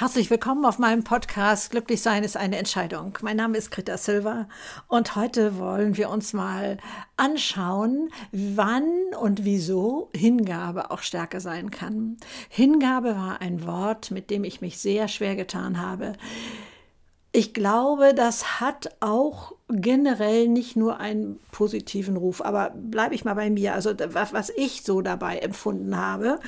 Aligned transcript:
Herzlich 0.00 0.30
willkommen 0.30 0.64
auf 0.64 0.78
meinem 0.78 1.04
Podcast 1.04 1.72
Glücklich 1.72 2.00
sein 2.00 2.24
ist 2.24 2.34
eine 2.34 2.56
Entscheidung. 2.56 3.18
Mein 3.20 3.36
Name 3.36 3.58
ist 3.58 3.70
Greta 3.70 3.98
Silva 3.98 4.48
und 4.88 5.14
heute 5.14 5.58
wollen 5.58 5.98
wir 5.98 6.08
uns 6.08 6.32
mal 6.32 6.78
anschauen, 7.18 8.08
wann 8.32 8.90
und 9.20 9.44
wieso 9.44 10.08
Hingabe 10.16 10.90
auch 10.90 11.02
Stärke 11.02 11.42
sein 11.42 11.70
kann. 11.70 12.16
Hingabe 12.48 13.14
war 13.14 13.42
ein 13.42 13.66
Wort, 13.66 14.10
mit 14.10 14.30
dem 14.30 14.44
ich 14.44 14.62
mich 14.62 14.78
sehr 14.78 15.06
schwer 15.06 15.36
getan 15.36 15.78
habe. 15.82 16.14
Ich 17.32 17.54
glaube, 17.54 18.12
das 18.12 18.60
hat 18.60 18.90
auch 18.98 19.52
generell 19.68 20.48
nicht 20.48 20.74
nur 20.74 20.98
einen 20.98 21.38
positiven 21.52 22.16
Ruf, 22.16 22.42
aber 22.42 22.70
bleibe 22.70 23.14
ich 23.14 23.24
mal 23.24 23.34
bei 23.34 23.50
mir. 23.50 23.74
Also 23.74 23.92
was, 23.96 24.50
ich 24.50 24.82
so 24.82 25.00
dabei 25.00 25.38
empfunden 25.38 25.96
habe, 25.96 26.40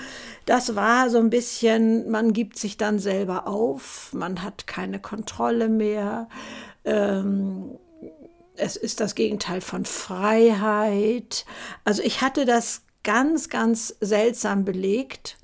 das 0.45 0.75
war 0.75 1.09
so 1.09 1.19
ein 1.19 1.31
bisschen, 1.31 2.11
man 2.11 2.33
gibt 2.33 2.59
sich 2.59 2.79
dann 2.79 2.99
selber 2.99 3.47
auf, 3.47 4.13
man 4.13 4.43
hat 4.43 4.67
keine 4.67 4.99
Kontrolle 4.99 5.69
mehr. 5.69 6.29
Ähm, 6.85 7.79
es 8.57 8.75
ist 8.75 8.99
das 8.99 9.15
Gegenteil 9.15 9.61
von 9.61 9.85
Freiheit. 9.85 11.47
Also 11.85 12.03
ich 12.03 12.23
hatte 12.23 12.45
das 12.45 12.83
ganz, 13.05 13.49
ganz 13.49 13.95
seltsam 14.01 14.65
belegt. 14.65 15.39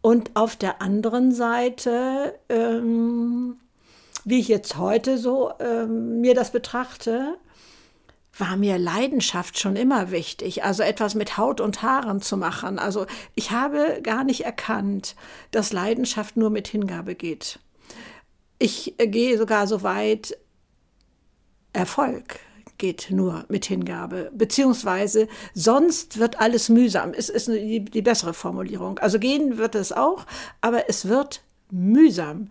Und 0.00 0.36
auf 0.36 0.54
der 0.54 0.82
anderen 0.82 1.32
Seite 1.32 2.38
ähm, 2.50 3.56
wie 4.24 4.40
ich 4.40 4.48
jetzt 4.48 4.76
heute 4.76 5.18
so 5.18 5.52
ähm, 5.60 6.20
mir 6.20 6.34
das 6.34 6.52
betrachte, 6.52 7.36
war 8.36 8.56
mir 8.56 8.78
Leidenschaft 8.78 9.58
schon 9.58 9.76
immer 9.76 10.10
wichtig, 10.10 10.64
also 10.64 10.82
etwas 10.82 11.14
mit 11.14 11.36
Haut 11.38 11.60
und 11.60 11.82
Haaren 11.82 12.20
zu 12.20 12.36
machen. 12.36 12.78
Also 12.78 13.06
ich 13.34 13.52
habe 13.52 14.00
gar 14.02 14.24
nicht 14.24 14.44
erkannt, 14.44 15.14
dass 15.50 15.72
Leidenschaft 15.72 16.36
nur 16.36 16.50
mit 16.50 16.66
Hingabe 16.68 17.14
geht. 17.14 17.60
Ich 18.58 18.98
äh, 18.98 19.06
gehe 19.06 19.38
sogar 19.38 19.66
so 19.66 19.82
weit, 19.82 20.36
Erfolg 21.72 22.40
geht 22.78 23.08
nur 23.10 23.44
mit 23.48 23.66
Hingabe, 23.66 24.30
beziehungsweise 24.34 25.28
sonst 25.54 26.18
wird 26.18 26.40
alles 26.40 26.68
mühsam. 26.68 27.12
Es 27.16 27.28
ist 27.28 27.48
die, 27.48 27.84
die 27.84 28.02
bessere 28.02 28.34
Formulierung. 28.34 28.98
Also 28.98 29.18
gehen 29.18 29.58
wird 29.58 29.74
es 29.74 29.92
auch, 29.92 30.26
aber 30.60 30.88
es 30.88 31.08
wird 31.08 31.42
mühsam 31.70 32.48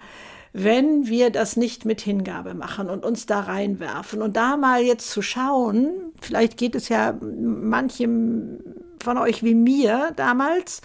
wenn 0.54 1.08
wir 1.08 1.32
das 1.32 1.58
nicht 1.58 1.84
mit 1.84 2.00
Hingabe 2.00 2.54
machen 2.54 2.90
und 2.90 3.04
uns 3.04 3.26
da 3.26 3.42
reinwerfen. 3.42 4.22
Und 4.22 4.38
da 4.38 4.56
mal 4.56 4.84
jetzt 4.84 5.10
zu 5.10 5.24
schauen, 5.24 6.14
vielleicht 6.22 6.58
geht 6.58 6.76
es 6.76 6.90
ja 6.90 7.18
manchem 7.22 8.60
von 9.04 9.18
euch 9.18 9.44
wie 9.44 9.56
mir 9.56 10.14
damals, 10.16 10.82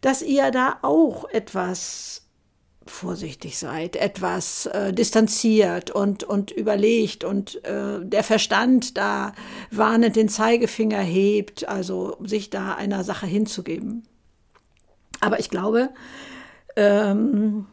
dass 0.00 0.22
ihr 0.22 0.50
da 0.50 0.78
auch 0.80 1.28
etwas 1.28 2.22
vorsichtig 2.86 3.58
seid, 3.58 3.96
etwas 3.96 4.66
äh, 4.66 4.92
distanziert 4.92 5.90
und, 5.90 6.24
und 6.24 6.50
überlegt 6.52 7.24
und 7.24 7.62
äh, 7.64 7.98
der 8.00 8.22
Verstand 8.22 8.96
da 8.96 9.32
warnend 9.70 10.16
den 10.16 10.28
Zeigefinger 10.28 11.00
hebt, 11.00 11.68
also 11.68 12.16
sich 12.24 12.48
da 12.48 12.74
einer 12.74 13.04
Sache 13.04 13.26
hinzugeben. 13.26 14.04
Aber 15.20 15.40
ich 15.40 15.50
glaube, 15.50 15.90
ähm, 16.76 17.66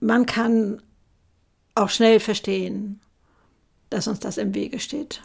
man 0.00 0.26
kann 0.26 0.82
auch 1.74 1.90
schnell 1.90 2.20
verstehen, 2.20 3.00
dass 3.90 4.08
uns 4.08 4.20
das 4.20 4.38
im 4.38 4.54
Wege 4.54 4.80
steht. 4.80 5.22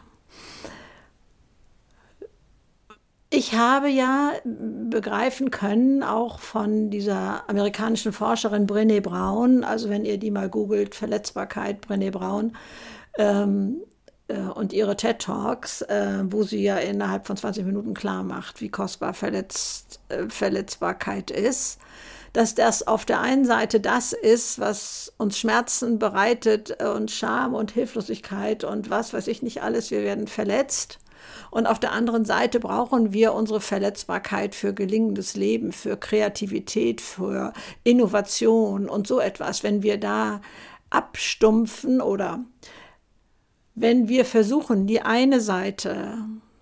Ich 3.30 3.54
habe 3.54 3.90
ja 3.90 4.32
begreifen 4.44 5.52
können, 5.52 6.04
auch 6.04 6.40
von 6.40 6.90
dieser 6.90 7.50
amerikanischen 7.50 8.14
Forscherin 8.14 8.68
Brené 8.68 9.02
Brown, 9.02 9.64
also 9.64 9.90
wenn 9.90 10.06
ihr 10.06 10.18
die 10.18 10.32
mal 10.32 10.50
googelt, 10.50 10.96
Verletzbarkeit 10.96 11.86
Brené 11.86 12.12
Brown 12.12 12.56
ähm, 13.18 13.82
äh, 14.28 14.38
und 14.38 14.72
ihre 14.72 14.96
TED 14.96 15.20
Talks, 15.20 15.82
äh, 15.82 16.24
wo 16.26 16.44
sie 16.44 16.64
ja 16.64 16.78
innerhalb 16.78 17.28
von 17.28 17.36
20 17.36 17.66
Minuten 17.66 17.94
klar 17.94 18.24
macht, 18.24 18.62
wie 18.62 18.70
kostbar 18.70 19.14
Verletzt, 19.14 20.00
äh, 20.10 20.30
Verletzbarkeit 20.30 21.30
ist 21.30 21.80
dass 22.36 22.54
das 22.54 22.86
auf 22.86 23.06
der 23.06 23.22
einen 23.22 23.46
Seite 23.46 23.80
das 23.80 24.12
ist, 24.12 24.60
was 24.60 25.14
uns 25.18 25.40
Schmerzen 25.40 26.00
bereitet 26.00 26.84
und 26.84 27.10
Scham 27.10 27.54
und 27.54 27.72
Hilflosigkeit 27.72 28.66
und 28.66 28.90
was 28.90 29.14
weiß 29.14 29.28
ich 29.28 29.42
nicht 29.42 29.64
alles, 29.64 29.90
wir 29.90 30.04
werden 30.04 30.28
verletzt. 30.28 31.00
Und 31.50 31.66
auf 31.66 31.80
der 31.80 31.94
anderen 31.94 32.26
Seite 32.26 32.60
brauchen 32.60 33.14
wir 33.14 33.32
unsere 33.34 33.62
Verletzbarkeit 33.62 34.54
für 34.54 34.74
gelingendes 34.74 35.38
Leben, 35.38 35.72
für 35.72 35.96
Kreativität, 35.96 37.00
für 37.00 37.54
Innovation 37.86 38.90
und 38.90 39.08
so 39.08 39.22
etwas. 39.22 39.64
Wenn 39.64 39.82
wir 39.82 39.98
da 39.98 40.42
abstumpfen 40.90 42.02
oder 42.02 42.44
wenn 43.76 44.10
wir 44.10 44.26
versuchen, 44.26 44.88
die 44.88 45.02
eine 45.02 45.40
Seite 45.40 46.18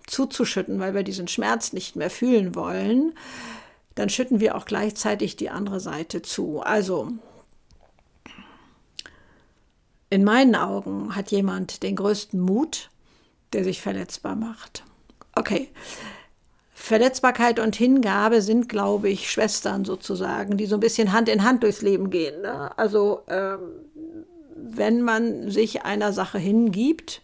zuzuschütten, 0.06 0.78
weil 0.78 0.94
wir 0.94 1.02
diesen 1.02 1.26
Schmerz 1.26 1.72
nicht 1.72 1.96
mehr 1.96 2.10
fühlen 2.10 2.54
wollen, 2.54 3.14
dann 3.94 4.08
schütten 4.08 4.40
wir 4.40 4.56
auch 4.56 4.64
gleichzeitig 4.64 5.36
die 5.36 5.50
andere 5.50 5.80
Seite 5.80 6.22
zu. 6.22 6.60
Also 6.60 7.12
in 10.10 10.24
meinen 10.24 10.54
Augen 10.54 11.14
hat 11.14 11.30
jemand 11.30 11.82
den 11.82 11.96
größten 11.96 12.40
Mut, 12.40 12.90
der 13.52 13.64
sich 13.64 13.80
verletzbar 13.80 14.36
macht. 14.36 14.84
Okay. 15.34 15.70
Verletzbarkeit 16.72 17.60
und 17.60 17.76
Hingabe 17.76 18.42
sind, 18.42 18.68
glaube 18.68 19.08
ich, 19.08 19.30
Schwestern 19.30 19.84
sozusagen, 19.84 20.56
die 20.56 20.66
so 20.66 20.76
ein 20.76 20.80
bisschen 20.80 21.12
Hand 21.12 21.28
in 21.28 21.44
Hand 21.44 21.62
durchs 21.62 21.82
Leben 21.82 22.10
gehen. 22.10 22.42
Ne? 22.42 22.76
Also 22.76 23.22
ähm, 23.28 23.58
wenn 24.54 25.02
man 25.02 25.50
sich 25.50 25.84
einer 25.84 26.12
Sache 26.12 26.38
hingibt, 26.38 27.22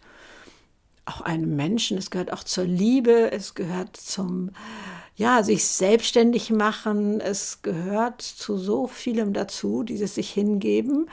auch 1.05 1.21
einem 1.21 1.55
Menschen, 1.55 1.97
es 1.97 2.11
gehört 2.11 2.31
auch 2.31 2.43
zur 2.43 2.63
Liebe, 2.63 3.31
es 3.31 3.55
gehört 3.55 3.97
zum 3.97 4.51
ja, 5.21 5.43
sich 5.43 5.65
selbstständig 5.65 6.49
machen. 6.49 7.21
Es 7.21 7.61
gehört 7.61 8.23
zu 8.23 8.57
so 8.57 8.87
vielem 8.87 9.33
dazu, 9.33 9.83
dieses 9.83 10.15
sich 10.15 10.31
hingeben. 10.31 11.11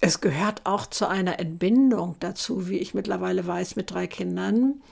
Es 0.00 0.20
gehört 0.20 0.62
auch 0.66 0.84
zu 0.84 1.06
einer 1.06 1.38
Entbindung 1.38 2.16
dazu, 2.18 2.68
wie 2.68 2.78
ich 2.78 2.94
mittlerweile 2.94 3.46
weiß, 3.46 3.76
mit 3.76 3.92
drei 3.92 4.08
Kindern 4.08 4.82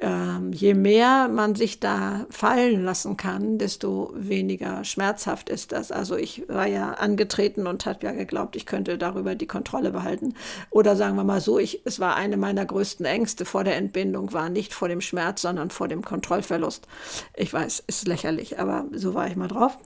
ähm, 0.00 0.52
je 0.52 0.74
mehr 0.74 1.28
man 1.28 1.54
sich 1.54 1.80
da 1.80 2.26
fallen 2.30 2.84
lassen 2.84 3.16
kann, 3.16 3.58
desto 3.58 4.12
weniger 4.14 4.84
schmerzhaft 4.84 5.48
ist 5.48 5.72
das. 5.72 5.90
Also 5.90 6.16
ich 6.16 6.48
war 6.48 6.66
ja 6.66 6.92
angetreten 6.92 7.66
und 7.66 7.86
habe 7.86 8.06
ja 8.06 8.12
geglaubt, 8.12 8.54
ich 8.54 8.66
könnte 8.66 8.96
darüber 8.96 9.34
die 9.34 9.46
Kontrolle 9.46 9.90
behalten. 9.90 10.34
Oder 10.70 10.94
sagen 10.94 11.16
wir 11.16 11.24
mal 11.24 11.40
so, 11.40 11.58
ich, 11.58 11.82
es 11.84 11.98
war 11.98 12.16
eine 12.16 12.36
meiner 12.36 12.64
größten 12.64 13.06
Ängste 13.06 13.44
vor 13.44 13.64
der 13.64 13.76
Entbindung, 13.76 14.32
war 14.32 14.48
nicht 14.48 14.72
vor 14.72 14.88
dem 14.88 15.00
Schmerz, 15.00 15.42
sondern 15.42 15.70
vor 15.70 15.88
dem 15.88 16.04
Kontrollverlust. 16.04 16.86
Ich 17.34 17.52
weiß, 17.52 17.82
ist 17.86 18.06
lächerlich, 18.06 18.60
aber 18.60 18.86
so 18.92 19.14
war 19.14 19.26
ich 19.26 19.36
mal 19.36 19.48
drauf. 19.48 19.78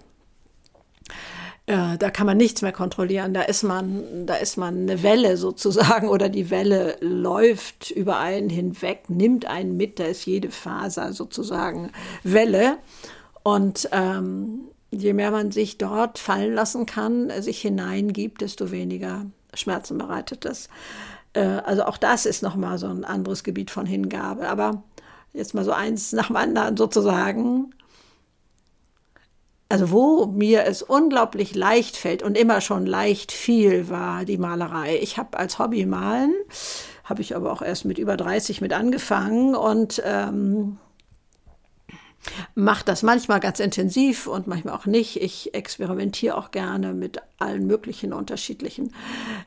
Äh, 1.66 1.96
da 1.96 2.10
kann 2.10 2.26
man 2.26 2.36
nichts 2.36 2.62
mehr 2.62 2.72
kontrollieren. 2.72 3.34
Da 3.34 3.42
ist 3.42 3.62
man, 3.62 4.26
da 4.26 4.34
ist 4.34 4.56
man 4.56 4.82
eine 4.82 5.02
Welle 5.02 5.36
sozusagen 5.36 6.08
oder 6.08 6.28
die 6.28 6.50
Welle 6.50 6.96
läuft 7.00 7.90
über 7.90 8.18
einen 8.18 8.50
hinweg, 8.50 9.08
nimmt 9.08 9.46
einen 9.46 9.76
mit. 9.76 9.98
Da 9.98 10.04
ist 10.04 10.26
jede 10.26 10.50
Faser 10.50 11.12
sozusagen 11.12 11.90
Welle. 12.24 12.78
Und 13.44 13.88
ähm, 13.92 14.60
je 14.90 15.12
mehr 15.12 15.30
man 15.30 15.52
sich 15.52 15.78
dort 15.78 16.18
fallen 16.18 16.54
lassen 16.54 16.86
kann, 16.86 17.30
sich 17.40 17.60
hineingibt, 17.60 18.40
desto 18.40 18.70
weniger 18.70 19.26
Schmerzen 19.54 19.98
bereitet 19.98 20.44
das. 20.44 20.68
Äh, 21.32 21.42
also 21.42 21.84
auch 21.84 21.96
das 21.96 22.26
ist 22.26 22.42
nochmal 22.42 22.78
so 22.78 22.88
ein 22.88 23.04
anderes 23.04 23.44
Gebiet 23.44 23.70
von 23.70 23.86
Hingabe. 23.86 24.48
Aber 24.48 24.82
jetzt 25.32 25.54
mal 25.54 25.64
so 25.64 25.72
eins 25.72 26.12
nach 26.12 26.26
dem 26.26 26.36
anderen 26.36 26.76
sozusagen 26.76 27.72
also 29.72 29.90
wo 29.90 30.26
mir 30.26 30.64
es 30.66 30.82
unglaublich 30.82 31.54
leicht 31.54 31.96
fällt 31.96 32.22
und 32.22 32.36
immer 32.36 32.60
schon 32.60 32.84
leicht 32.84 33.32
fiel, 33.32 33.88
war 33.88 34.26
die 34.26 34.36
Malerei. 34.36 34.98
Ich 35.00 35.16
habe 35.16 35.38
als 35.38 35.58
Hobby 35.58 35.86
malen, 35.86 36.34
habe 37.04 37.22
ich 37.22 37.34
aber 37.34 37.50
auch 37.50 37.62
erst 37.62 37.86
mit 37.86 37.96
über 37.96 38.18
30 38.18 38.60
mit 38.60 38.74
angefangen 38.74 39.54
und 39.54 40.02
ähm, 40.04 40.76
mache 42.54 42.84
das 42.84 43.02
manchmal 43.02 43.40
ganz 43.40 43.60
intensiv 43.60 44.26
und 44.26 44.46
manchmal 44.46 44.74
auch 44.74 44.86
nicht. 44.86 45.20
Ich 45.20 45.54
experimentiere 45.54 46.36
auch 46.36 46.50
gerne 46.50 46.92
mit 46.92 47.20
allen 47.38 47.66
möglichen 47.66 48.12
unterschiedlichen 48.12 48.94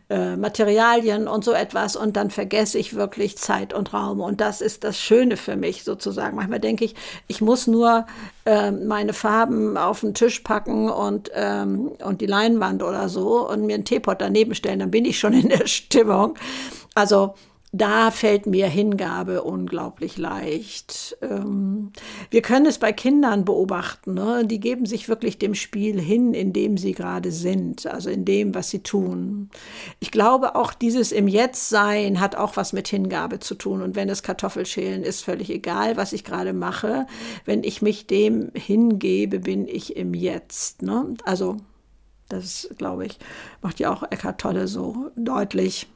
äh, 0.10 0.36
Materialien 0.36 1.28
und 1.28 1.44
so 1.46 1.54
etwas 1.54 1.96
und 1.96 2.18
dann 2.18 2.30
vergesse 2.30 2.78
ich 2.78 2.96
wirklich 2.96 3.38
Zeit 3.38 3.74
und 3.74 3.94
Raum 3.94 4.20
und 4.20 4.42
das 4.42 4.62
ist 4.62 4.84
das 4.84 5.00
Schöne 5.00 5.38
für 5.38 5.56
mich 5.56 5.84
sozusagen. 5.84 6.36
Manchmal 6.36 6.60
denke 6.60 6.86
ich, 6.86 6.96
ich 7.28 7.42
muss 7.42 7.68
nur 7.68 8.06
äh, 8.46 8.72
meine 8.72 9.14
Farben 9.14 9.78
auf 9.78 10.02
den 10.02 10.14
Tisch 10.14 10.42
packen 10.42 10.90
und, 10.90 11.32
ähm, 11.34 11.92
und 12.04 12.22
die 12.22 12.26
Leinwand 12.26 12.84
oder 12.84 13.08
so 13.10 13.50
und 13.50 13.66
mir 13.66 13.76
einen 13.76 13.86
Teepot 13.86 14.20
daneben 14.20 14.56
stellen, 14.56 14.80
dann 14.80 14.92
bin 14.92 15.06
ich 15.06 15.18
schon 15.18 15.34
in 15.34 15.50
der 15.50 15.68
Stimmung. 15.68 16.36
Also 16.94 17.36
da 17.78 18.10
fällt 18.10 18.46
mir 18.46 18.68
Hingabe 18.68 19.44
unglaublich 19.44 20.18
leicht. 20.18 21.18
Ähm, 21.22 21.92
wir 22.30 22.42
können 22.42 22.66
es 22.66 22.78
bei 22.78 22.94
Kindern 22.94 23.44
beobachten. 23.44 24.14
Ne? 24.14 24.46
Die 24.46 24.62
geben 24.62 24.86
sich 24.86 25.10
wirklich 25.10 25.40
dem 25.40 25.56
Spiel 25.56 26.00
hin, 26.00 26.34
in 26.34 26.54
dem 26.54 26.78
sie 26.78 26.94
gerade 26.94 27.32
sind, 27.32 27.86
also 27.86 28.10
in 28.10 28.24
dem, 28.24 28.56
was 28.56 28.70
sie 28.70 28.80
tun. 28.80 29.50
Ich 30.00 30.12
glaube, 30.12 30.56
auch 30.56 30.74
dieses 30.74 31.12
im 31.12 31.28
Jetzt 31.28 31.68
sein 31.68 32.22
hat 32.22 32.36
auch 32.38 32.56
was 32.56 32.72
mit 32.72 32.88
Hingabe 32.88 33.40
zu 33.40 33.56
tun. 33.56 33.82
Und 33.82 33.96
wenn 33.96 34.08
es 34.08 34.24
Kartoffelschälen 34.24 35.04
ist, 35.04 35.26
völlig 35.26 35.50
egal, 35.50 35.98
was 35.98 36.14
ich 36.14 36.24
gerade 36.24 36.54
mache. 36.54 37.08
Wenn 37.44 37.64
ich 37.66 37.82
mich 37.82 38.08
dem 38.08 38.52
hingebe, 38.54 39.40
bin 39.40 39.68
ich 39.68 39.98
im 39.98 40.14
Jetzt. 40.14 40.82
Ne? 40.82 41.16
Also, 41.26 41.58
das, 42.30 42.70
glaube 42.78 43.06
ich, 43.06 43.20
macht 43.62 43.82
ja 43.82 43.94
auch 43.94 44.04
Eckhart 44.04 44.40
Tolle 44.40 44.68
so 44.68 45.12
deutlich. 45.18 45.88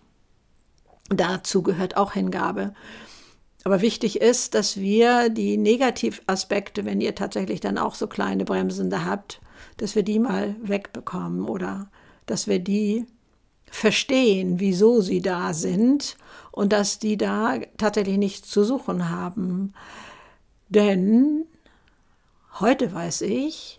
Dazu 1.10 1.64
gehört 1.64 1.98
auch 1.98 2.14
Hingabe. 2.14 2.74
Aber 3.64 3.82
wichtig 3.82 4.22
ist, 4.22 4.56
dass 4.56 4.78
wir 4.78 5.30
die 5.30 5.58
Negativaspekte, 5.58 6.86
wenn 6.86 7.02
ihr 7.02 7.16
tatsächlich 7.16 7.60
dann 7.60 7.78
auch 7.78 7.96
so 7.96 8.08
kleine 8.08 8.46
Bremsende 8.46 9.06
habt, 9.06 9.42
dass 9.78 9.96
wir 9.96 10.04
die 10.04 10.20
mal 10.20 10.56
wegbekommen 10.62 11.46
oder 11.46 11.90
dass 12.26 12.48
wir 12.48 12.60
die 12.60 13.06
verstehen, 13.70 14.60
wieso 14.60 15.02
sie 15.02 15.22
da 15.22 15.54
sind 15.54 16.18
und 16.52 16.74
dass 16.74 17.00
die 17.00 17.18
da 17.18 17.60
tatsächlich 17.78 18.18
nichts 18.18 18.50
zu 18.50 18.64
suchen 18.64 19.10
haben. 19.10 19.74
Denn 20.70 21.46
heute 22.60 22.94
weiß 22.94 23.22
ich, 23.22 23.79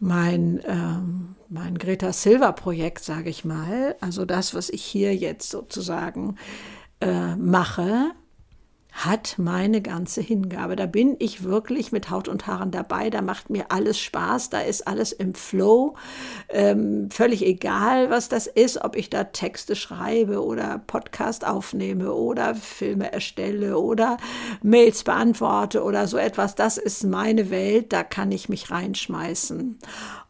mein 0.00 0.60
ähm, 0.66 1.36
mein 1.48 1.78
Greta 1.78 2.12
Silva 2.12 2.52
Projekt, 2.52 3.04
sage 3.04 3.30
ich 3.30 3.44
mal, 3.44 3.96
also 4.00 4.24
das, 4.24 4.54
was 4.54 4.70
ich 4.70 4.82
hier 4.84 5.14
jetzt 5.14 5.50
sozusagen 5.50 6.36
äh, 7.00 7.36
mache, 7.36 8.12
hat 8.96 9.34
meine 9.36 9.82
ganze 9.82 10.22
Hingabe. 10.22 10.74
Da 10.74 10.86
bin 10.86 11.16
ich 11.18 11.44
wirklich 11.44 11.92
mit 11.92 12.10
Haut 12.10 12.28
und 12.28 12.46
Haaren 12.46 12.70
dabei. 12.70 13.10
Da 13.10 13.20
macht 13.20 13.50
mir 13.50 13.66
alles 13.70 13.98
Spaß. 14.00 14.48
Da 14.48 14.60
ist 14.60 14.88
alles 14.88 15.12
im 15.12 15.34
Flow. 15.34 15.96
Ähm, 16.48 17.10
völlig 17.10 17.44
egal, 17.44 18.08
was 18.08 18.30
das 18.30 18.46
ist, 18.46 18.82
ob 18.82 18.96
ich 18.96 19.10
da 19.10 19.24
Texte 19.24 19.76
schreibe 19.76 20.42
oder 20.42 20.78
Podcast 20.86 21.46
aufnehme 21.46 22.14
oder 22.14 22.54
Filme 22.54 23.12
erstelle 23.12 23.78
oder 23.78 24.16
Mails 24.62 25.04
beantworte 25.04 25.82
oder 25.82 26.06
so 26.06 26.16
etwas. 26.16 26.54
Das 26.54 26.78
ist 26.78 27.04
meine 27.04 27.50
Welt. 27.50 27.92
Da 27.92 28.02
kann 28.02 28.32
ich 28.32 28.48
mich 28.48 28.70
reinschmeißen. 28.70 29.78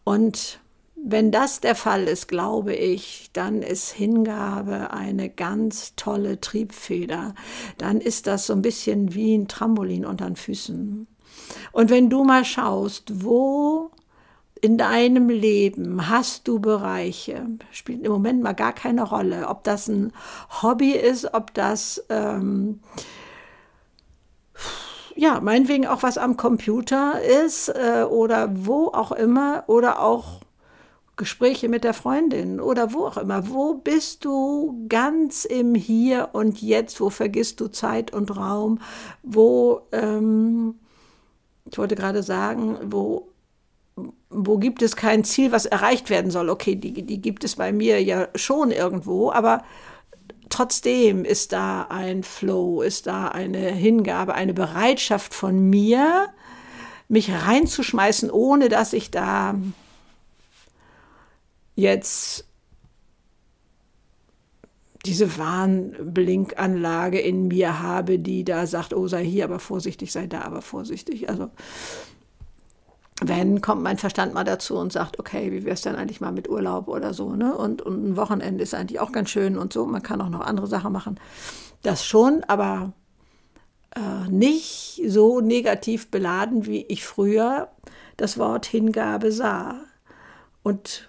Und 0.03 0.59
wenn 1.03 1.31
das 1.31 1.61
der 1.61 1.75
Fall 1.75 2.05
ist, 2.05 2.27
glaube 2.27 2.75
ich, 2.75 3.31
dann 3.33 3.63
ist 3.63 3.93
Hingabe 3.93 4.91
eine 4.91 5.29
ganz 5.29 5.95
tolle 5.95 6.41
Triebfeder. 6.41 7.35
Dann 7.79 8.01
ist 8.01 8.27
das 8.27 8.47
so 8.47 8.55
ein 8.55 8.63
bisschen 8.63 9.15
wie 9.15 9.37
ein 9.37 9.47
Trampolin 9.47 10.07
unter 10.07 10.27
den 10.27 10.37
Füßen. 10.37 11.07
Und 11.73 11.91
wenn 11.91 12.11
du 12.11 12.25
mal 12.25 12.45
schaust, 12.45 13.25
wo 13.25 13.91
in 14.61 14.79
deinem 14.79 15.29
Leben 15.29 16.09
hast 16.09 16.49
du 16.49 16.61
Bereiche, 16.61 17.47
spielt 17.71 18.05
im 18.05 18.11
Moment 18.11 18.43
mal 18.43 18.55
gar 18.55 18.73
keine 18.73 19.03
Rolle, 19.03 19.49
ob 19.49 19.65
das 19.65 19.89
ein 19.89 20.13
Hobby 20.63 20.93
ist, 20.93 21.35
ob 21.35 21.53
das 21.55 22.05
ähm, 22.09 22.81
ja, 25.15 25.41
meinetwegen 25.41 25.87
auch 25.87 26.03
was 26.03 26.19
am 26.19 26.37
Computer 26.37 27.21
ist 27.21 27.69
äh, 27.69 28.05
oder 28.09 28.51
wo 28.55 28.89
auch 28.89 29.13
immer 29.13 29.65
oder 29.67 30.03
auch 30.03 30.41
Gespräche 31.17 31.71
mit 31.71 31.83
der 31.83 31.95
Freundin 31.95 32.61
oder 32.61 32.93
wo 32.93 33.07
auch 33.07 33.17
immer. 33.17 33.49
Wo 33.49 33.75
bist 33.75 34.25
du 34.25 34.85
ganz 34.89 35.47
im 35.47 35.75
Hier 35.75 36.31
und 36.33 36.61
Jetzt? 36.61 37.01
Wo 37.01 37.09
vergisst 37.09 37.61
du 37.61 37.69
Zeit 37.69 38.13
und 38.13 38.37
Raum? 38.37 38.81
Wo, 39.23 39.81
ähm, 39.93 40.75
ich 41.71 41.79
wollte 41.79 41.97
gerade 41.97 42.23
sagen, 42.23 42.77
wo, 42.85 43.29
wo 44.29 44.59
gibt 44.59 44.83
es 44.83 44.95
kein 44.95 45.25
Ziel, 45.25 45.53
was 45.53 45.65
erreicht 45.65 46.11
werden 46.11 46.31
soll? 46.31 46.51
Okay, 46.51 46.77
die, 46.77 46.93
die 46.93 47.21
gibt 47.23 47.45
es 47.45 47.57
bei 47.57 47.73
mir 47.73 48.03
ja 48.03 48.29
schon 48.35 48.71
irgendwo, 48.71 49.33
aber 49.33 49.65
trotzdem 50.51 51.25
ist 51.25 51.53
da 51.53 51.87
ein 51.89 52.25
Flow, 52.25 52.83
ist 52.83 53.07
da 53.07 53.29
eine 53.29 53.71
Hingabe, 53.71 54.35
eine 54.35 54.53
Bereitschaft 54.53 55.33
von 55.33 55.71
mir, 55.71 56.29
mich 57.09 57.33
reinzuschmeißen, 57.33 58.31
ohne 58.31 58.69
dass 58.69 58.93
ich 58.93 59.11
da 59.11 59.55
jetzt 61.77 62.45
diese 65.05 65.39
Warnblinkanlage 65.39 67.21
in 67.21 67.47
mir 67.47 67.81
habe, 67.81 68.19
die 68.19 68.45
da 68.45 68.67
sagt, 68.67 68.93
oh, 68.93 69.07
sei 69.07 69.25
hier 69.25 69.45
aber 69.45 69.61
vorsichtig, 69.61 70.11
sei 70.11 70.27
da 70.27 70.41
aber 70.41 70.63
vorsichtig. 70.63 71.29
Also 71.29 71.51
wenn, 73.23 73.61
kommt 73.61 73.83
mein 73.83 73.99
Verstand 73.99 74.35
mal 74.35 74.45
dazu 74.45 74.77
und 74.77 74.93
sagt, 74.93 75.19
okay, 75.19 75.53
wie 75.53 75.65
wäre 75.65 75.75
es 75.75 75.83
denn 75.83 75.97
eigentlich 75.97 76.21
mal 76.21 76.33
mit 76.33 76.51
Urlaub 76.51 76.89
oder 76.89 77.15
so, 77.15 77.35
ne? 77.35 77.57
Und, 77.57 77.81
und 77.81 78.05
ein 78.05 78.17
Wochenende 78.17 78.63
ist 78.63 78.75
eigentlich 78.75 79.01
auch 79.01 79.13
ganz 79.13 79.31
schön 79.31 79.57
und 79.57 79.73
so. 79.73 79.87
Man 79.87 80.03
kann 80.03 80.21
auch 80.21 80.29
noch 80.29 80.41
andere 80.41 80.67
Sachen 80.67 80.93
machen. 80.93 81.19
Das 81.83 82.05
schon, 82.05 82.45
aber 82.49 82.93
äh, 83.95 84.29
nicht 84.29 85.01
so 85.07 85.41
negativ 85.41 86.11
beladen, 86.11 86.67
wie 86.67 86.83
ich 86.83 87.07
früher 87.07 87.69
das 88.17 88.39
Wort 88.39 88.67
Hingabe 88.67 89.33
sah. 89.33 89.81
Und 90.63 91.09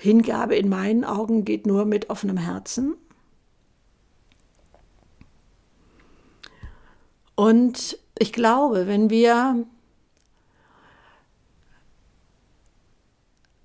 Hingabe 0.00 0.54
in 0.54 0.68
meinen 0.68 1.04
Augen 1.04 1.44
geht 1.44 1.66
nur 1.66 1.84
mit 1.84 2.08
offenem 2.08 2.36
Herzen. 2.36 2.94
Und 7.34 7.98
ich 8.16 8.32
glaube, 8.32 8.86
wenn 8.86 9.10
wir 9.10 9.64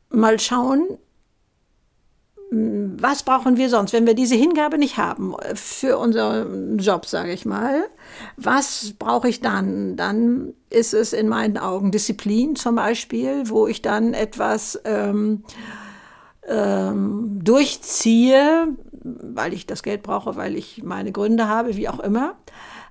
mal 0.09 0.39
schauen, 0.39 0.97
was 2.51 3.24
brauchen 3.24 3.57
wir 3.57 3.69
sonst, 3.69 3.94
wenn 3.94 4.06
wir 4.07 4.13
diese 4.13 4.36
Hingabe 4.36 4.77
nicht 4.77 4.97
haben 4.97 5.36
für 5.56 5.97
unseren 5.97 6.77
Job, 6.77 7.06
sage 7.06 7.31
ich 7.31 7.45
mal? 7.45 7.86
Was 8.38 8.94
brauche 8.97 9.29
ich 9.29 9.41
dann? 9.41 9.95
Dann 9.97 10.53
ist 10.69 10.94
es 10.94 11.13
in 11.13 11.29
meinen 11.29 11.57
Augen 11.57 11.91
Disziplin 11.91 12.56
zum 12.56 12.75
Beispiel, 12.75 13.50
wo 13.50 13.68
ich 13.68 13.81
dann 13.81 14.13
etwas 14.13 14.79
ähm, 14.86 15.44
ähm, 16.48 17.40
durchziehe, 17.44 18.68
weil 19.04 19.54
ich 19.54 19.66
das 19.66 19.84
Geld 19.84 20.04
brauche, 20.04 20.36
weil 20.36 20.56
ich 20.56 20.84
meine 20.84 21.12
Gründe 21.12 21.48
habe, 21.48 21.75
wie 21.75 21.90
auch 21.90 22.00
immer. 22.00 22.36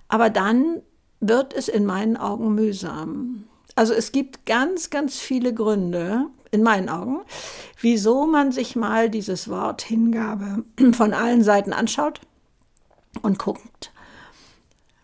Aber 0.08 0.30
dann 0.30 0.82
wird 1.20 1.54
es 1.54 1.68
in 1.68 1.86
meinen 1.86 2.16
Augen 2.16 2.54
mühsam. 2.54 3.44
Also 3.74 3.94
es 3.94 4.12
gibt 4.12 4.44
ganz, 4.46 4.90
ganz 4.90 5.18
viele 5.18 5.54
Gründe, 5.54 6.26
in 6.52 6.62
meinen 6.62 6.88
Augen, 6.90 7.22
wieso 7.80 8.26
man 8.26 8.52
sich 8.52 8.76
mal 8.76 9.10
dieses 9.10 9.48
Wort 9.48 9.82
Hingabe 9.82 10.64
von 10.92 11.14
allen 11.14 11.42
Seiten 11.42 11.72
anschaut 11.72 12.20
und 13.22 13.38
guckt, 13.38 13.90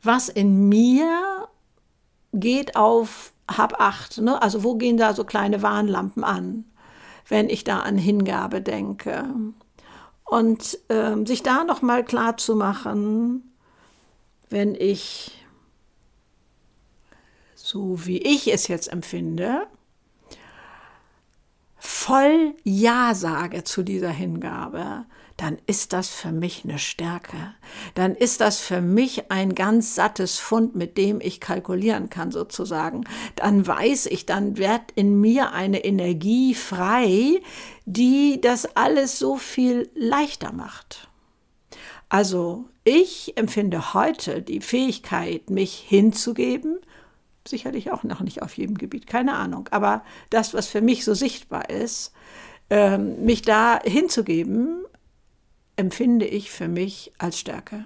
was 0.03 0.29
in 0.29 0.69
mir 0.69 1.49
geht 2.35 2.77
auf 2.77 3.33
Hab 3.51 3.81
acht. 3.81 4.19
Ne? 4.19 4.41
Also 4.41 4.63
wo 4.63 4.75
gehen 4.77 4.99
da 4.99 5.15
so 5.15 5.25
kleine 5.25 5.63
Warnlampen 5.63 6.23
an? 6.23 6.67
Wenn 7.29 7.49
ich 7.49 7.65
da 7.65 7.81
an 7.81 7.99
Hingabe 7.99 8.61
denke. 8.61 9.25
Und 10.25 10.79
ähm, 10.89 11.27
sich 11.27 11.43
da 11.43 11.65
nochmal 11.65 12.05
klar 12.05 12.37
zu 12.37 12.57
machen, 12.57 13.55
wenn 14.51 14.75
ich, 14.75 15.45
so 17.55 18.07
wie 18.07 18.19
ich 18.19 18.53
es 18.53 18.69
jetzt 18.69 18.93
empfinde, 18.93 19.67
voll 21.77 22.55
Ja 22.65 23.15
sage 23.15 23.65
zu 23.65 23.83
dieser 23.83 24.11
Hingabe, 24.11 25.07
dann 25.39 25.57
ist 25.67 25.93
das 25.93 26.09
für 26.09 26.33
mich 26.33 26.65
eine 26.65 26.81
Stärke. 26.81 27.55
Dann 27.95 28.17
ist 28.17 28.41
das 28.41 28.59
für 28.59 28.81
mich 28.81 29.31
ein 29.31 29.55
ganz 29.55 29.95
sattes 29.95 30.39
Fund, 30.39 30.75
mit 30.75 30.99
dem 30.99 31.21
ich 31.21 31.41
kalkulieren 31.41 32.11
kann 32.11 32.33
sozusagen. 32.33 33.05
Dann 33.37 33.65
weiß 33.65 34.07
ich, 34.07 34.27
dann 34.27 34.59
wird 34.59 34.83
in 34.97 35.21
mir 35.21 35.53
eine 35.53 35.85
Energie 35.85 36.55
frei, 36.55 37.41
die 37.87 38.41
das 38.41 38.77
alles 38.77 39.21
so 39.21 39.37
viel 39.37 39.89
leichter 39.95 40.53
macht. 40.53 41.09
Also 42.09 42.65
ich 42.83 43.37
empfinde 43.37 43.95
heute 43.95 44.43
die 44.43 44.61
Fähigkeit, 44.61 45.51
mich 45.51 45.75
hinzugeben, 45.87 46.79
sicherlich 47.47 47.93
auch 47.93 48.03
noch 48.03 48.21
nicht 48.21 48.43
auf 48.43 48.57
jedem 48.57 48.77
Gebiet, 48.77 49.07
keine 49.07 49.35
Ahnung, 49.35 49.69
aber 49.71 50.03
das, 50.31 50.53
was 50.53 50.67
für 50.67 50.81
mich 50.81 51.05
so 51.05 51.15
sichtbar 51.15 51.71
ist, 51.71 52.13
ähm, 52.71 53.25
mich 53.25 53.43
da 53.43 53.79
hinzugeben, 53.85 54.85
empfinde 55.79 56.27
ich 56.27 56.51
für 56.51 56.69
mich 56.69 57.13
als 57.19 57.39
Stärke. 57.39 57.85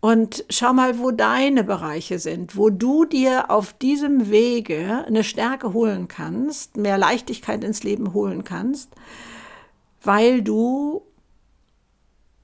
Und 0.00 0.44
schau 0.50 0.72
mal, 0.72 0.98
wo 0.98 1.10
deine 1.10 1.64
Bereiche 1.64 2.18
sind, 2.18 2.56
wo 2.56 2.70
du 2.70 3.06
dir 3.06 3.50
auf 3.50 3.72
diesem 3.72 4.30
Wege 4.30 5.04
eine 5.06 5.24
Stärke 5.24 5.72
holen 5.72 6.06
kannst, 6.06 6.76
mehr 6.76 6.98
Leichtigkeit 6.98 7.64
ins 7.64 7.82
Leben 7.82 8.12
holen 8.12 8.44
kannst, 8.44 8.90
weil 10.02 10.42
du 10.42 11.02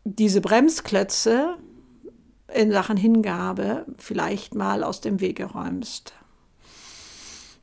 diese 0.04 0.40
Bremsklötze 0.40 1.56
in 2.52 2.72
Sachen 2.72 2.96
Hingabe 2.96 3.86
vielleicht 3.98 4.54
mal 4.54 4.82
aus 4.82 5.00
dem 5.00 5.20
Wege 5.20 5.44
räumst. 5.44 6.14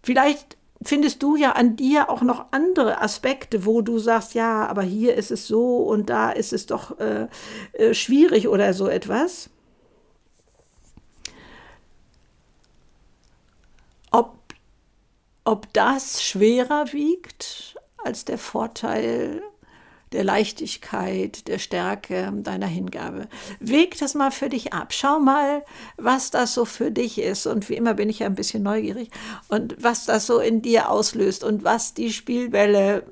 Vielleicht 0.02 0.58
findest 0.82 1.22
du 1.24 1.36
ja 1.36 1.54
an 1.54 1.76
dir 1.76 2.10
auch 2.10 2.22
noch 2.22 2.46
andere 2.52 3.02
Aspekte, 3.02 3.66
wo 3.66 3.82
du 3.82 4.00
sagst, 4.00 4.34
ja, 4.34 4.66
aber 4.68 4.82
hier 4.82 5.16
ist 5.16 5.32
es 5.32 5.48
so 5.48 5.78
und 5.78 6.10
da 6.10 6.32
ist 6.32 6.54
es 6.54 6.66
doch 6.66 7.00
äh, 7.00 7.28
äh, 7.74 7.94
schwierig 7.94 8.48
oder 8.48 8.74
so 8.74 8.88
etwas. 8.88 9.50
Ob, 14.12 14.38
ob 15.44 15.72
das 15.74 16.24
schwerer 16.24 16.94
wiegt 16.94 17.76
als 17.98 18.24
der 18.24 18.38
Vorteil 18.38 19.44
der 20.12 20.24
Leichtigkeit, 20.24 21.48
der 21.48 21.60
Stärke 21.60 22.32
deiner 22.36 22.68
Hingabe. 22.68 23.28
Weg 23.60 23.98
das 24.00 24.16
mal 24.16 24.32
für 24.32 24.50
dich 24.50 24.74
ab. 24.74 24.94
Schau 24.94 25.20
mal, 25.20 25.64
was 25.98 26.32
das 26.32 26.54
so 26.54 26.66
für 26.66 26.92
dich 26.92 27.20
ist. 27.20 27.46
Und 27.46 27.70
wie 27.70 27.76
immer 27.76 27.94
bin 27.94 28.10
ich 28.10 28.20
ja 28.20 28.26
ein 28.26 28.36
bisschen 28.36 28.64
neugierig. 28.64 29.12
Und 29.48 29.76
was 29.82 30.06
das 30.06 30.26
so 30.26 30.40
in 30.40 30.62
dir 30.62 30.90
auslöst 30.90 31.44
und 31.44 31.64
was 31.64 31.94
die 31.94 32.12
Spielbälle 32.12 33.04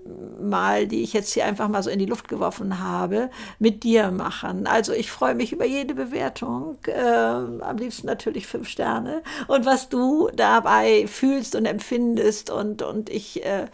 mal, 0.42 0.88
die 0.88 1.04
ich 1.04 1.14
jetzt 1.14 1.34
hier 1.34 1.46
einfach 1.46 1.68
mal 1.68 1.84
so 1.84 1.90
in 1.90 2.00
die 2.00 2.06
Luft 2.06 2.28
geworfen 2.28 2.80
habe, 2.80 3.30
mit 3.60 3.84
dir 3.84 4.12
machen. 4.12 4.66
Also 4.66 4.94
ich 4.94 5.12
freue 5.12 5.36
mich 5.36 5.52
über 5.52 5.66
jede 5.66 5.94
Bewertung. 5.94 6.78
Äh, 6.88 7.02
am 7.02 7.78
liebsten 7.78 8.08
natürlich 8.08 8.48
fünf 8.48 8.68
Sterne. 8.68 9.22
Und 9.48 9.66
was 9.66 9.90
du 9.90 10.30
dabei 10.36 11.06
fühlst 11.08 11.56
und 11.56 11.66
empfindest. 11.66 12.50
Und, 12.50 12.82
und 12.82 13.10
ich 13.10 13.46
äh, 13.46 13.68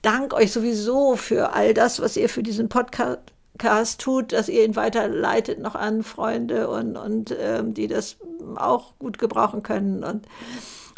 danke 0.00 0.36
euch 0.36 0.52
sowieso 0.52 1.16
für 1.16 1.52
all 1.52 1.74
das, 1.74 2.00
was 2.00 2.16
ihr 2.16 2.28
für 2.28 2.42
die 2.42 2.53
diesen 2.54 2.68
Podcast 2.68 4.00
tut, 4.00 4.32
dass 4.32 4.48
ihr 4.48 4.64
ihn 4.64 4.76
weiterleitet 4.76 5.58
noch 5.58 5.74
an 5.74 6.02
Freunde 6.02 6.68
und, 6.68 6.96
und 6.96 7.34
ähm, 7.38 7.74
die 7.74 7.88
das 7.88 8.16
auch 8.56 8.98
gut 8.98 9.18
gebrauchen 9.18 9.62
können. 9.62 10.04
Und 10.04 10.26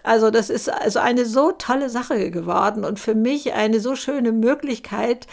also 0.03 0.31
das 0.31 0.51
ist 0.51 0.71
also 0.73 0.99
eine 0.99 1.25
so 1.25 1.53
tolle 1.53 1.91
Sache 1.91 2.31
geworden 2.31 2.85
und 2.85 3.01
für 3.01 3.15
mich 3.15 3.55
eine 3.55 3.81
so 3.81 3.97
schöne 3.97 4.33
Möglichkeit, 4.33 5.27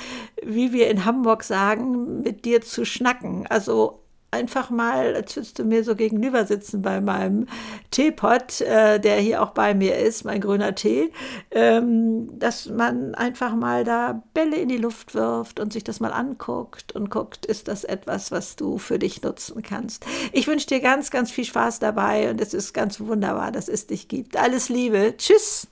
wie 0.44 0.72
wir 0.74 0.90
in 0.90 1.06
Hamburg 1.06 1.44
sagen, 1.44 2.22
mit 2.22 2.46
dir 2.46 2.62
zu 2.62 2.86
schnacken. 2.86 3.46
Also 3.50 4.03
einfach 4.34 4.70
mal, 4.70 5.16
als 5.16 5.36
würdest 5.36 5.60
du 5.60 5.64
mir 5.64 5.84
so 5.84 5.96
gegenüber 5.96 6.46
sitzen 6.46 6.82
bei 6.82 7.00
meinem 7.00 7.48
Teepot, 7.92 8.62
äh, 8.62 9.00
der 9.00 9.18
hier 9.18 9.44
auch 9.44 9.52
bei 9.52 9.74
mir 9.74 9.98
ist, 9.98 10.26
mein 10.26 10.42
grüner 10.42 10.76
Tee, 10.76 11.12
ähm, 11.52 12.40
dass 12.40 12.68
man 12.68 13.14
einfach 13.16 13.56
mal 13.56 13.84
da 13.84 14.24
Bälle 14.34 14.58
in 14.58 14.70
die 14.70 14.78
Luft 14.78 15.14
wirft 15.14 15.60
und 15.60 15.72
sich 15.72 15.84
das 15.84 16.00
mal 16.00 16.12
anguckt 16.12 16.94
und 16.94 17.10
guckt, 17.10 17.46
ist 17.46 17.68
das 17.68 17.84
etwas, 17.84 18.32
was 18.32 18.56
du 18.56 18.78
für 18.78 18.98
dich 19.00 19.22
nutzen 19.22 19.62
kannst. 19.62 20.06
Ich 20.32 20.48
wünsche 20.48 20.68
dir 20.68 20.80
ganz, 20.80 21.12
ganz 21.12 21.32
viel 21.32 21.46
Spaß 21.46 21.80
dabei 21.80 22.32
und 22.32 22.42
es 22.42 22.54
ist 22.54 22.74
ganz 22.74 23.00
wunderbar, 23.00 23.52
dass 23.52 23.68
es 23.68 23.88
dich 23.88 24.08
gibt. 24.08 24.36
Alles 24.36 24.70
Liebe. 24.70 25.14
Tschüss. 25.18 25.68